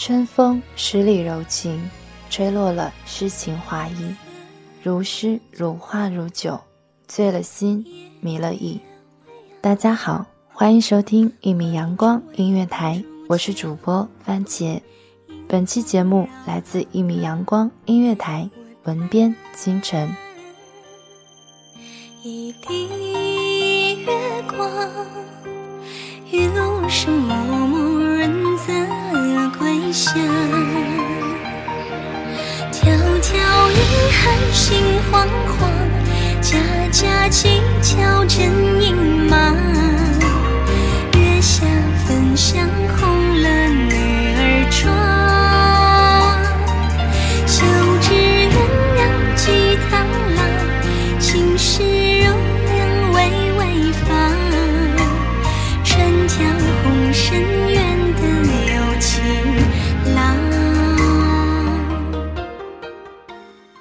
[0.00, 1.78] 春风十里柔情，
[2.30, 4.14] 吹落了诗情画意，
[4.82, 6.58] 如诗如画如酒，
[7.06, 7.84] 醉了心，
[8.22, 8.80] 迷了意。
[9.60, 14.80] 大家好，欢迎收听一米阳光音乐台，我是主播番茄。
[15.46, 18.48] 本期节目来自一米阳光音乐台，
[18.84, 20.16] 文编清晨。
[22.24, 22.88] 一滴
[24.06, 24.39] 月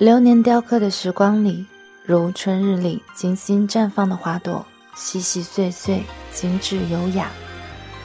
[0.00, 1.66] 流年雕刻的时光里，
[2.06, 6.02] 如春日里精心绽放的花朵，细细碎碎，
[6.32, 7.30] 精致优雅。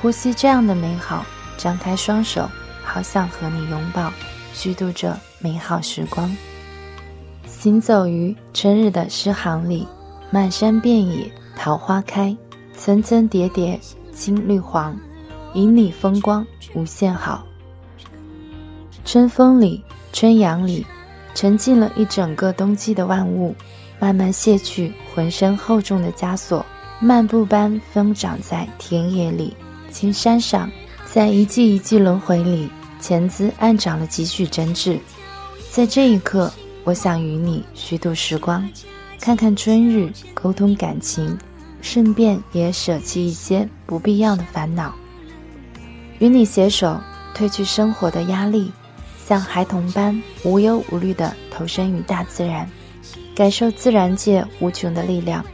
[0.00, 1.26] 呼吸这样的美好，
[1.58, 2.48] 张开双手，
[2.84, 4.12] 好想和你拥抱，
[4.54, 6.32] 虚度着美好时光。
[7.44, 9.84] 行走于春日的诗行里，
[10.30, 12.36] 漫山遍野桃花开，
[12.72, 13.80] 层层叠叠
[14.14, 14.96] 青绿黄，
[15.54, 17.44] 旖旎风光无限好。
[19.04, 20.86] 春风里，春阳里，
[21.34, 23.54] 沉浸了一整个冬季的万物，
[23.98, 26.64] 慢慢卸去浑身厚重的枷锁，
[27.00, 29.56] 漫步般疯长在田野里、
[29.90, 30.70] 青山上，
[31.04, 34.98] 在一季一季轮回里，潜滋暗长了几许真挚。
[35.70, 36.52] 在这一刻，
[36.84, 38.68] 我想与你虚度时光，
[39.20, 41.38] 看看春日，沟通感情，
[41.80, 44.94] 顺便也舍弃一些不必要的烦恼，
[46.18, 47.00] 与你携手
[47.34, 48.72] 褪去生活的压力。
[49.30, 52.68] 像孩童般无忧无虑地投身于大自然，
[53.32, 55.46] 感受自然界无穷的力量。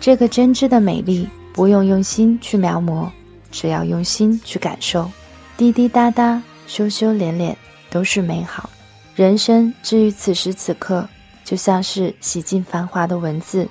[0.00, 3.08] 这个真挚的美丽，不用用心去描摹，
[3.52, 5.08] 只要用心去感受。
[5.56, 7.54] 滴滴答答，修修敛敛，
[7.90, 8.68] 都是美好。
[9.14, 11.08] 人生至于此时此刻，
[11.44, 13.68] 就像是洗尽繁华的文字。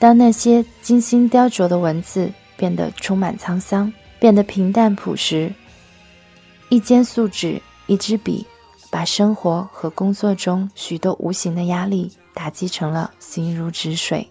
[0.00, 5.54] 当那些精心雕琢的文字变得充满沧桑，变得平淡朴实。
[6.70, 8.46] 一间素纸，一支笔，
[8.90, 14.28] 把生活和工作中许多无形的压力打击成了心如止水。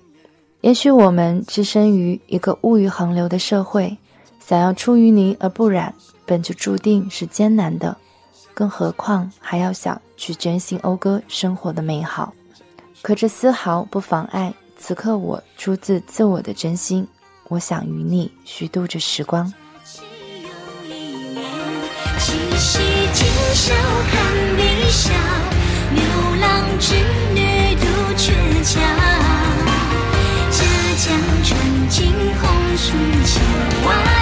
[0.62, 3.98] 也许我们置身于一个物欲横流的社会，
[4.40, 5.94] 想要出淤泥而不染，
[6.26, 7.98] 本就注定是艰难的，
[8.54, 12.32] 更何况还要想去真心讴歌生活的美好。
[13.02, 17.08] 可这丝毫不妨碍此刻我出自自我的真心，
[17.48, 19.52] 我想与你虚度着时光。
[22.20, 22.80] 七夕
[23.14, 23.74] 今宵
[24.12, 24.14] 看
[24.58, 25.12] 碧霄，
[25.92, 26.02] 牛
[26.42, 26.46] 郎
[26.80, 26.96] 织
[27.34, 27.86] 女渡
[28.18, 28.24] 鹊
[28.64, 28.74] 桥。
[30.50, 30.60] 家
[30.98, 31.06] 家
[31.44, 32.12] 春尽
[32.42, 32.86] 红酥
[33.24, 33.42] 千
[33.86, 34.17] 万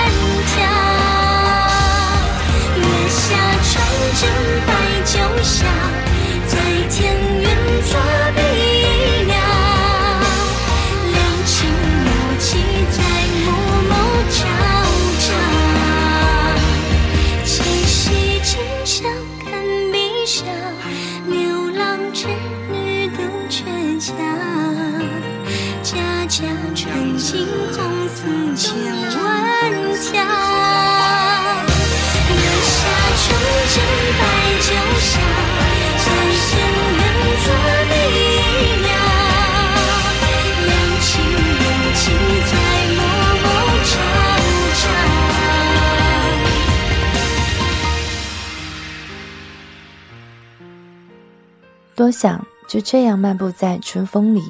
[51.96, 54.44] 多想就这样漫步在春风里，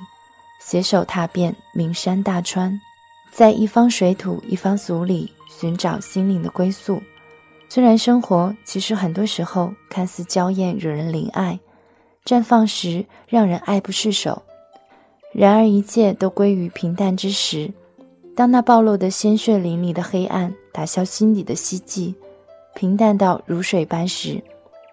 [0.59, 2.81] 携手踏遍名山大川，
[3.31, 6.99] 在一方水土一方俗里寻找心灵的归宿。
[7.69, 11.59] 虽然生活其实很多时候看似娇艳惹人怜爱，
[12.25, 14.41] 绽放时让人爱不释手，
[15.31, 17.71] 然而一切都归于平淡之时。
[18.35, 22.15] 当那暴露的鲜血淋漓的黑暗打消心底的希冀，
[22.73, 24.41] 平淡到如水般时，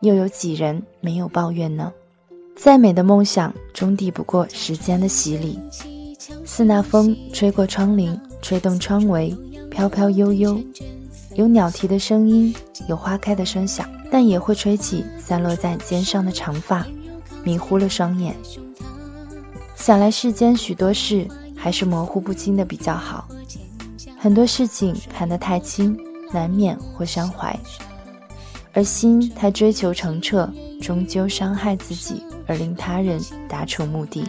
[0.03, 1.93] 又有几人没有抱怨呢？
[2.63, 5.59] 再美的梦想，终抵不过时间的洗礼。
[6.45, 9.37] 似那风吹过窗棂，吹动窗帷，
[9.69, 10.63] 飘飘悠悠，
[11.35, 12.55] 有鸟啼的声音，
[12.87, 16.87] 有花开的声响，但也会吹起散落在肩上的长发，
[17.43, 18.33] 迷糊了双眼。
[19.75, 21.27] 想来世间许多事，
[21.57, 23.27] 还是模糊不清的比较好。
[24.17, 25.99] 很多事情看得太清，
[26.33, 27.59] 难免会伤怀；
[28.73, 30.49] 而心太追求澄澈，
[30.81, 34.27] 终究伤害自己，而令他人达成目的。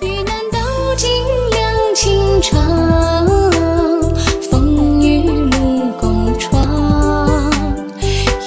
[0.00, 1.08] 遇难道尽
[1.50, 3.26] 两情长，
[4.50, 7.50] 风雨路共闯，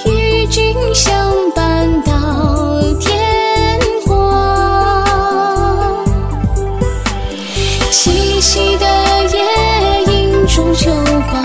[0.06, 4.06] 与君相伴到天荒。
[7.90, 8.86] 细细的
[9.34, 9.38] 夜
[10.12, 10.92] 映中秋
[11.30, 11.42] 光，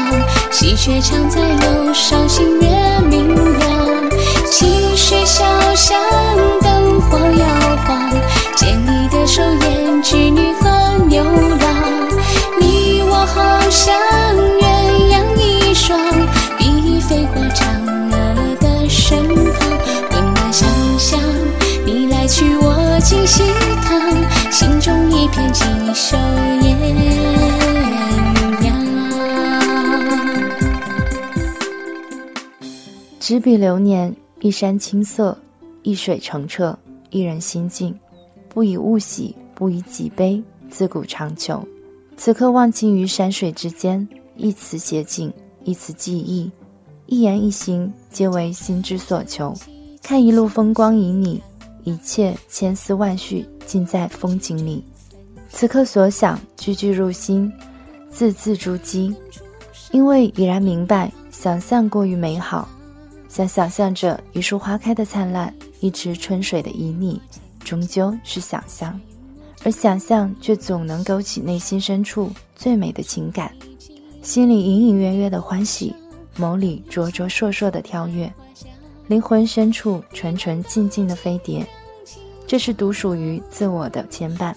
[0.52, 2.60] 喜鹊常在柳梢，星
[33.34, 35.36] 执笔流年，一山青色，
[35.82, 36.78] 一水澄澈，
[37.10, 37.92] 一人心静。
[38.48, 40.40] 不以物喜，不以己悲，
[40.70, 41.68] 自古长久。
[42.16, 45.34] 此刻忘情于山水之间，一词写景，
[45.64, 46.52] 一词记忆，
[47.08, 49.52] 一言一行，皆为心之所求。
[50.04, 51.42] 看一路风光旖旎，
[51.86, 54.86] 一切千丝万绪尽在风景里。
[55.50, 57.52] 此刻所想，句句入心，
[58.12, 59.12] 字字珠玑。
[59.90, 62.70] 因为已然明白，想象过于美好，
[63.34, 67.20] 像想象着一束花开的灿烂，一池春水的旖旎，
[67.62, 69.02] 终究是想象，
[69.64, 73.52] 而想象却总能勾起内心深处最美的情感，
[74.22, 75.96] 心里隐隐约约的欢喜，
[76.38, 78.32] 眸里灼灼烁烁的跳跃，
[79.08, 81.66] 灵魂深处纯纯静静的飞蝶，
[82.46, 84.54] 这是独属于自我的牵绊。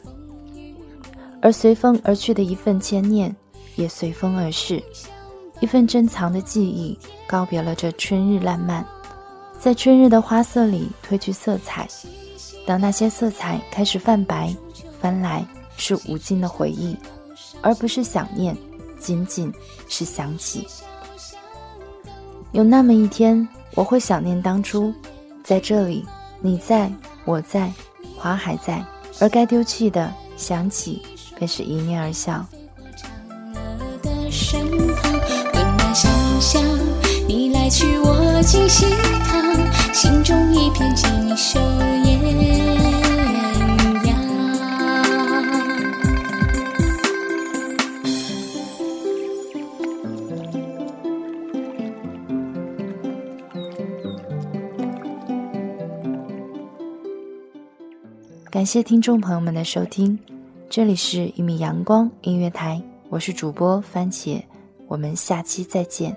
[1.41, 3.35] 而随风而去的一份牵念，
[3.77, 4.83] 也随风而逝。
[5.61, 8.87] 一份珍藏的记忆，告别了这春日烂漫，
[9.59, 11.87] 在春日的花色里褪去色彩。
[12.67, 14.55] 当那些色彩开始泛白，
[15.01, 16.97] 翻来是无尽的回忆，
[17.61, 18.57] 而不是想念，
[18.99, 19.53] 仅仅
[19.89, 20.67] 是想起。
[22.53, 24.93] 有那么一天，我会想念当初，
[25.45, 26.05] 在这里，
[26.41, 26.91] 你在，
[27.25, 27.73] 我在，
[28.17, 28.85] 花还在，
[29.21, 31.03] 而该丢弃的，想起
[31.37, 32.45] 便是迎面而笑。
[34.03, 34.61] 的身
[34.97, 36.63] 旁，温暖想象，
[37.67, 38.87] 来去我尽喜
[39.25, 41.59] 堂，心中一片锦绣
[42.05, 42.17] 艳
[44.05, 44.17] 阳。
[58.49, 60.17] 感谢听众朋友们的收听，
[60.71, 64.41] 这里是一米阳光音乐台，我是主播番茄，
[64.87, 66.17] 我们下期再见。